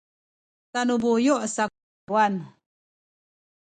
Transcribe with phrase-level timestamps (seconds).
[0.73, 2.33] tanu buyu’ saku Taywan